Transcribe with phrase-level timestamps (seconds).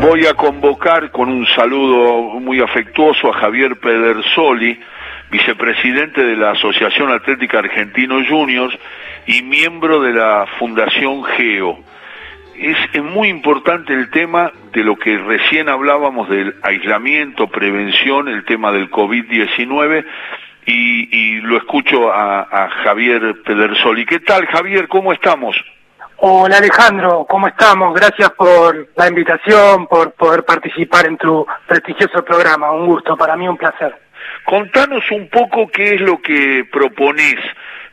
[0.00, 4.78] Voy a convocar con un saludo muy afectuoso a Javier Pedersoli,
[5.28, 8.78] vicepresidente de la Asociación Atlética Argentino Juniors
[9.26, 11.80] y miembro de la Fundación GEO.
[12.54, 18.70] Es, muy importante el tema de lo que recién hablábamos del aislamiento, prevención, el tema
[18.70, 20.04] del COVID-19
[20.64, 24.06] y, y, lo escucho a Javier Pedersoli.
[24.06, 24.86] ¿Qué tal Javier?
[24.86, 25.56] ¿Cómo estamos?
[26.20, 27.94] Hola Alejandro, ¿cómo estamos?
[27.94, 32.72] Gracias por la invitación, por poder participar en tu prestigioso programa.
[32.72, 33.94] Un gusto, para mí un placer.
[34.44, 37.38] Contanos un poco qué es lo que proponés,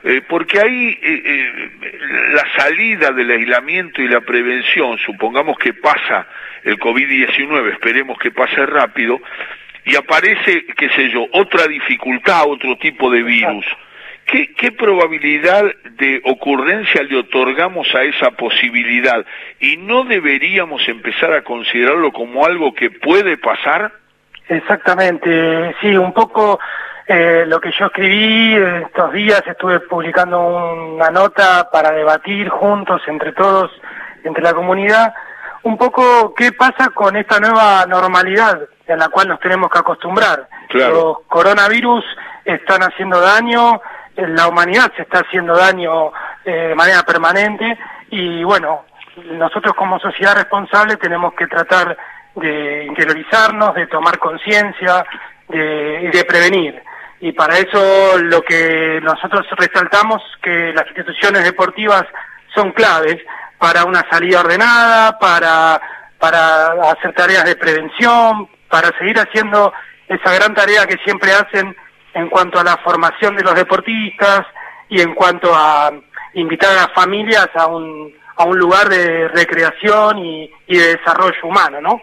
[0.03, 1.69] eh, porque ahí eh, eh,
[2.33, 6.25] la salida del aislamiento y la prevención, supongamos que pasa
[6.63, 9.19] el COVID-19, esperemos que pase rápido,
[9.83, 13.67] y aparece, qué sé yo, otra dificultad, otro tipo de virus.
[14.25, 15.63] ¿Qué, ¿Qué, probabilidad
[15.97, 19.25] de ocurrencia le otorgamos a esa posibilidad?
[19.59, 23.91] ¿Y no deberíamos empezar a considerarlo como algo que puede pasar?
[24.47, 26.59] Exactamente, sí, un poco
[27.07, 33.31] eh, lo que yo escribí estos días, estuve publicando una nota para debatir juntos, entre
[33.33, 33.71] todos,
[34.23, 35.13] entre la comunidad,
[35.63, 40.47] un poco qué pasa con esta nueva normalidad en la cual nos tenemos que acostumbrar.
[40.69, 40.93] Claro.
[40.93, 42.03] Los coronavirus
[42.43, 43.81] están haciendo daño,
[44.15, 46.11] la humanidad se está haciendo daño
[46.43, 47.77] eh, de manera permanente
[48.09, 48.85] y bueno,
[49.31, 51.97] nosotros como sociedad responsable tenemos que tratar
[52.35, 55.05] de interiorizarnos, de tomar conciencia
[55.47, 56.81] de, de prevenir.
[57.21, 62.03] Y para eso lo que nosotros resaltamos que las instituciones deportivas
[62.53, 63.17] son claves
[63.57, 65.81] para una salida ordenada, para,
[66.19, 69.73] para hacer tareas de prevención, para seguir haciendo
[70.07, 71.75] esa gran tarea que siempre hacen
[72.15, 74.47] en cuanto a la formación de los deportistas
[74.89, 75.91] y en cuanto a
[76.33, 81.39] invitar a las familias a un, a un lugar de recreación y, y de desarrollo
[81.43, 82.01] humano, ¿no?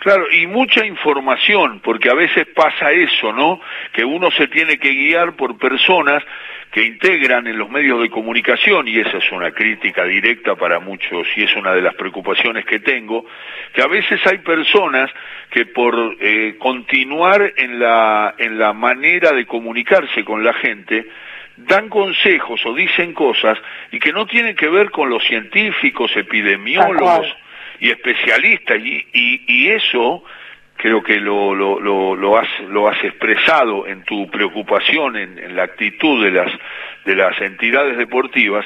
[0.00, 3.60] Claro, y mucha información, porque a veces pasa eso, ¿no?
[3.92, 6.22] Que uno se tiene que guiar por personas
[6.78, 11.26] que integran en los medios de comunicación, y esa es una crítica directa para muchos,
[11.34, 13.26] y es una de las preocupaciones que tengo,
[13.72, 15.10] que a veces hay personas
[15.50, 21.04] que por eh, continuar en la, en la manera de comunicarse con la gente,
[21.56, 23.58] dan consejos o dicen cosas
[23.90, 27.26] y que no tienen que ver con los científicos, epidemiólogos
[27.80, 30.22] y especialistas, y, y, y eso
[30.78, 35.64] creo que lo, lo, lo, lo, has, lo has expresado en tu preocupación, en, la
[35.64, 36.50] actitud de las,
[37.04, 38.64] de las entidades deportivas,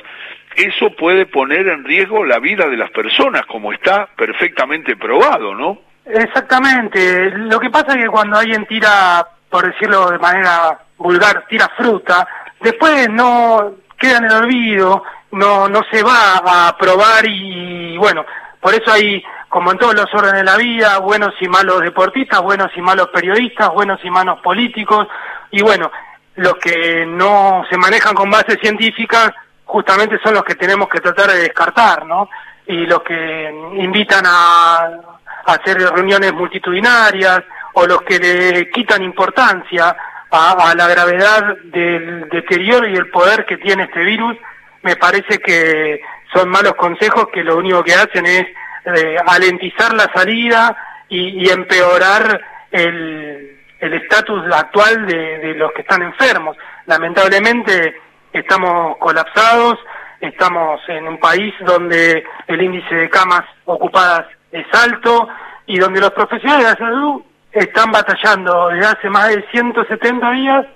[0.54, 5.80] eso puede poner en riesgo la vida de las personas, como está perfectamente probado, ¿no?
[6.04, 7.30] Exactamente.
[7.30, 12.28] Lo que pasa es que cuando alguien tira, por decirlo de manera vulgar, tira fruta,
[12.60, 18.26] después no queda en el olvido, no, no se va a probar y, bueno,
[18.62, 22.40] por eso hay como en todos los órdenes de la vida, buenos y malos deportistas,
[22.40, 25.08] buenos y malos periodistas, buenos y malos políticos,
[25.50, 25.90] y bueno,
[26.36, 29.32] los que no se manejan con bases científicas
[29.64, 32.30] justamente son los que tenemos que tratar de descartar, ¿no?
[32.66, 34.88] Y los que invitan a,
[35.44, 37.42] hacer reuniones multitudinarias
[37.74, 39.96] o los que le quitan importancia
[40.30, 44.36] a la gravedad del deterioro y el poder que tiene este virus,
[44.82, 46.00] me parece que
[46.32, 48.47] son malos consejos que lo único que hacen es
[48.84, 50.76] eh, alentizar la salida
[51.09, 56.56] y, empeorar el estatus actual de, de, los que están enfermos.
[56.87, 58.00] Lamentablemente
[58.32, 59.78] estamos colapsados,
[60.21, 65.28] estamos en un país donde el índice de camas ocupadas es alto
[65.66, 67.22] y donde los profesionales de la salud
[67.53, 70.66] están batallando desde hace más de 170 días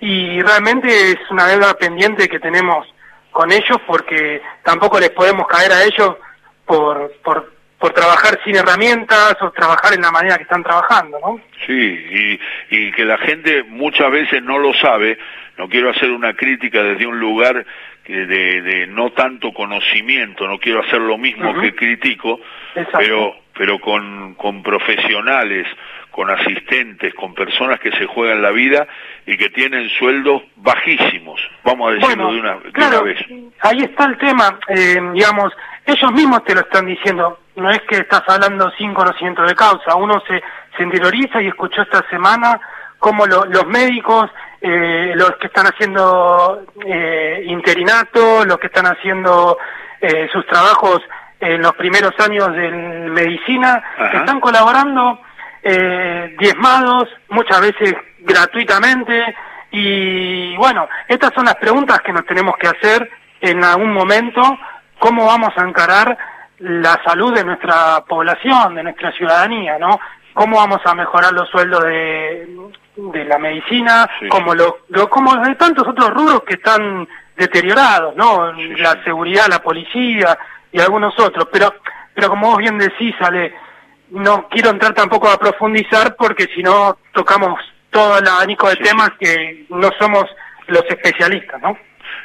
[0.00, 2.86] y realmente es una deuda pendiente que tenemos
[3.34, 6.16] con ellos porque tampoco les podemos caer a ellos
[6.64, 7.52] por, por,
[7.92, 11.38] trabajar sin herramientas o trabajar en la manera que están trabajando, ¿no?
[11.66, 12.38] Sí,
[12.70, 15.18] y que la gente muchas veces no lo sabe,
[15.58, 17.64] no quiero hacer una crítica desde un lugar
[18.06, 21.60] de, de no tanto conocimiento, no quiero hacer lo mismo uh -huh.
[21.60, 22.40] que critico,
[22.74, 22.98] Exacto.
[22.98, 25.66] pero, pero con, con profesionales,
[26.10, 28.86] con asistentes, con personas que se juegan la vida
[29.26, 33.18] y que tienen sueldos bajísimos, vamos a decirlo bueno, de, una, de claro, una vez.
[33.60, 35.52] Ahí está el tema, eh, digamos,
[35.86, 39.96] ellos mismos te lo están diciendo, no es que estás hablando sin conocimiento de causa,
[39.96, 40.42] uno se,
[40.76, 42.60] se interioriza y escuchó esta semana
[42.98, 44.30] cómo lo, los médicos,
[44.66, 49.58] eh, los que están haciendo eh, interinato, los que están haciendo
[50.00, 51.02] eh, sus trabajos
[51.38, 54.20] en los primeros años de medicina, Ajá.
[54.20, 55.20] están colaborando
[55.62, 59.36] eh, diezmados, muchas veces gratuitamente,
[59.70, 63.10] y bueno, estas son las preguntas que nos tenemos que hacer
[63.42, 64.40] en algún momento,
[64.98, 66.16] cómo vamos a encarar
[66.60, 70.00] la salud de nuestra población, de nuestra ciudadanía, ¿no?
[70.32, 72.48] ¿Cómo vamos a mejorar los sueldos de,
[72.96, 74.78] de la medicina, como lo,
[75.10, 78.52] como de tantos otros rubros que están deteriorados, ¿no?
[78.52, 80.38] la seguridad, la policía
[80.70, 81.74] y algunos otros, pero
[82.14, 83.52] pero como vos bien decís, Ale,
[84.10, 87.58] no quiero entrar tampoco a profundizar porque si no tocamos
[87.90, 90.24] todo el abanico de temas que no somos
[90.68, 91.76] los especialistas, ¿no?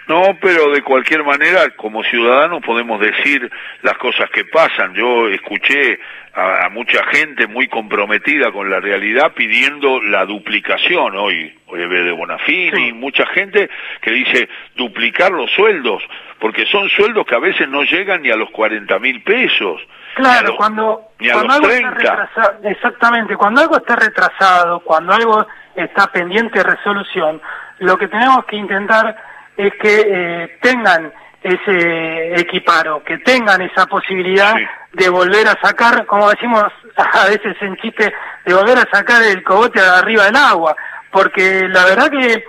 [0.09, 3.47] No, pero de cualquier manera, como ciudadanos podemos decir
[3.83, 4.95] las cosas que pasan.
[4.95, 5.99] Yo escuché
[6.33, 12.91] a, mucha gente muy comprometida con la realidad pidiendo la duplicación hoy, hoy de Bonafini,
[12.91, 13.69] mucha gente
[14.01, 16.01] que dice duplicar los sueldos,
[16.39, 19.79] porque son sueldos que a veces no llegan ni a los 40 mil pesos.
[20.15, 25.45] Claro, cuando, cuando algo está retrasado, exactamente, cuando algo está retrasado, cuando algo
[25.75, 27.39] está pendiente de resolución,
[27.77, 29.15] lo que tenemos que intentar
[29.59, 31.11] es que eh, tengan
[31.43, 34.55] ese equiparo, que tengan esa posibilidad
[34.93, 36.63] de volver a sacar, como decimos
[36.95, 38.13] a veces en chiste,
[38.45, 40.73] de volver a sacar el cogote arriba del agua,
[41.11, 42.43] porque la verdad que eh,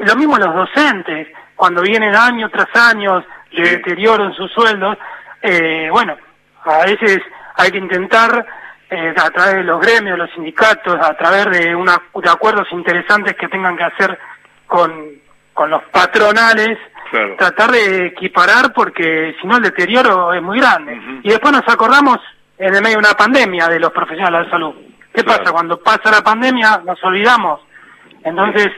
[0.00, 4.98] lo mismo los docentes, cuando vienen año tras años de deterioro en sus sueldos,
[5.40, 6.16] eh, bueno,
[6.64, 7.20] a veces
[7.54, 8.44] hay que intentar
[8.90, 13.36] eh, a través de los gremios, los sindicatos, a través de, una, de acuerdos interesantes
[13.36, 14.18] que tengan que hacer
[14.66, 15.18] con,
[15.58, 16.78] con los patronales,
[17.36, 20.96] tratar de equiparar porque si no el deterioro es muy grande.
[21.24, 22.18] Y después nos acordamos
[22.56, 24.72] en el medio de una pandemia de los profesionales de salud.
[25.12, 25.50] ¿Qué pasa?
[25.50, 27.60] Cuando pasa la pandemia nos olvidamos.
[28.22, 28.68] Entonces,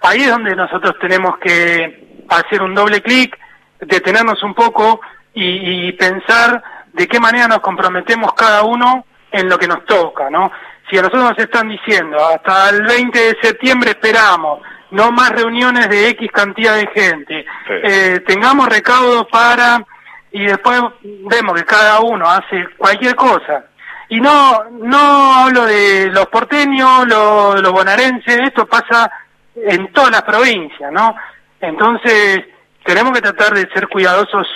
[0.00, 3.38] ahí es donde nosotros tenemos que hacer un doble clic,
[3.78, 5.02] detenernos un poco
[5.34, 6.62] y, y pensar
[6.94, 10.50] de qué manera nos comprometemos cada uno en lo que nos toca, ¿no?
[10.88, 14.62] Si a nosotros nos están diciendo, hasta el 20 de septiembre esperamos,
[14.92, 19.84] no más reuniones de X cantidad de gente, eh, tengamos recaudo para,
[20.30, 23.64] y después vemos que cada uno hace cualquier cosa.
[24.08, 29.10] Y no, no hablo de los porteños, los, los bonaerenses, esto pasa
[29.56, 31.14] en todas las provincias, ¿no?
[31.60, 32.44] Entonces,
[32.84, 34.46] tenemos que tratar de ser cuidadosos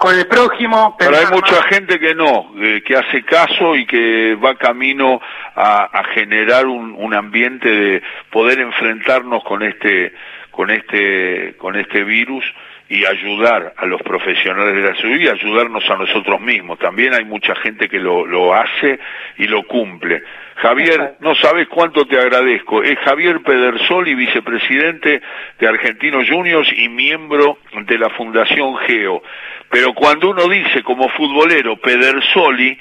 [0.00, 0.96] con el prójimo.
[0.98, 5.20] Pero hay mucha gente que no, que hace caso y que va camino
[5.54, 10.14] a, generar un, un, ambiente de poder enfrentarnos con este,
[10.50, 12.44] con este, con este virus
[12.90, 16.76] y ayudar a los profesionales de la salud y ayudarnos a nosotros mismos.
[16.80, 18.98] También hay mucha gente que lo, lo hace
[19.38, 20.24] y lo cumple.
[20.56, 22.82] Javier, no sabes cuánto te agradezco.
[22.82, 25.22] Es Javier Pedersoli, vicepresidente
[25.60, 29.22] de Argentinos Juniors y miembro de la Fundación Geo.
[29.70, 32.76] Pero cuando uno dice como futbolero Pedersoli,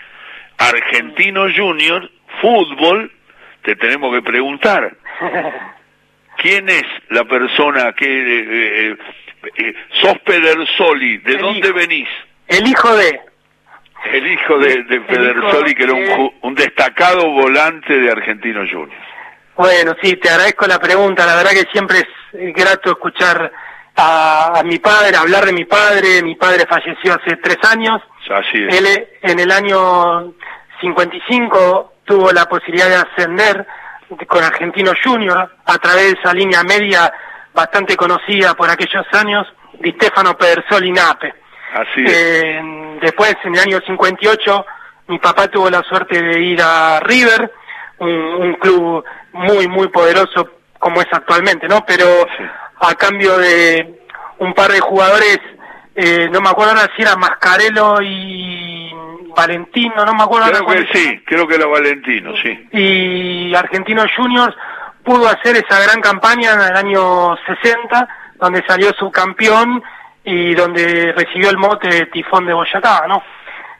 [0.57, 2.09] Argentino Junior,
[2.41, 3.11] fútbol,
[3.61, 4.91] te tenemos que preguntar.
[6.37, 8.07] ¿Quién es la persona que...
[8.07, 8.97] Eh, eh,
[9.43, 12.07] eh, sos Pedersoli, ¿de dónde venís?
[12.47, 13.21] El hijo de...
[14.11, 18.93] El hijo de, de Pedersoli, que era un, un, destacado volante de Argentino Juniors.
[19.57, 21.25] Bueno, sí, te agradezco la pregunta.
[21.25, 21.99] La verdad que siempre
[22.31, 23.51] es grato escuchar
[23.97, 26.23] a, mi padre, hablar de mi padre.
[26.23, 28.01] Mi padre falleció hace tres años.
[28.29, 28.75] Así es.
[28.77, 30.33] Él en el año
[30.79, 33.67] 55 tuvo la posibilidad de ascender
[34.27, 37.11] con Argentino Junior a través de esa línea media
[37.53, 39.47] bastante conocida por aquellos años,
[39.79, 41.33] Di Stefano Pedersoli Nape.
[41.73, 42.11] Así es.
[42.11, 42.61] Eh,
[43.01, 44.65] después, en el año 58,
[45.07, 47.51] mi papá tuvo la suerte de ir a River,
[47.99, 51.85] un, club muy, muy poderoso como es actualmente, ¿no?
[51.85, 52.05] Pero
[52.79, 53.99] a cambio de
[54.37, 55.39] un par de jugadores,
[55.95, 58.91] eh, no me acuerdo ahora si era Mascarello y
[59.35, 62.67] Valentino, no me acuerdo creo que sí, creo que era Valentino, sí.
[62.71, 64.55] Y Argentinos Juniors
[65.03, 69.83] pudo hacer esa gran campaña en el año 60, donde salió subcampeón
[70.23, 73.23] y donde recibió el mote tifón de Boyacá, ¿no?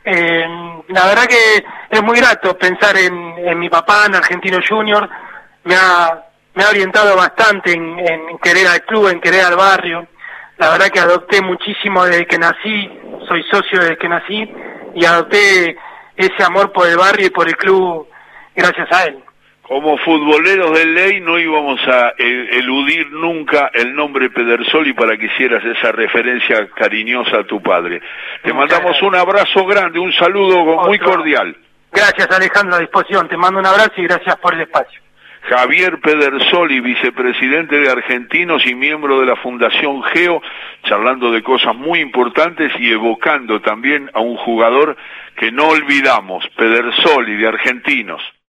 [0.04, 5.08] Eh, la verdad que es muy grato pensar en, en mi papá, en Argentino Junior,
[5.66, 10.06] me ha me ha orientado bastante en, querer al club, en querer al barrio.
[10.58, 13.00] La verdad que adopté muchísimo desde que nací,
[13.30, 14.54] soy socio desde que nací
[14.94, 15.78] y adopté
[16.18, 18.10] ese amor por el barrio y por el club
[18.54, 19.24] gracias a él.
[19.70, 25.64] Como futboleros de ley no íbamos a eludir nunca el nombre Pedersoli para que hicieras
[25.64, 28.02] esa referencia cariñosa a tu padre.
[28.42, 31.56] Te mandamos un abrazo grande, un saludo muy cordial.
[31.92, 33.28] Gracias Alejandro, a disposición.
[33.28, 35.02] Te mando un abrazo y gracias por el espacio.
[35.42, 40.42] Javier Pedersoli, vicepresidente de Argentinos y miembro de la Fundación Geo,
[40.86, 44.98] charlando de cosas muy importantes y evocando también a un jugador
[45.36, 48.24] que no olvidamos, Pedersoli de Argentinos.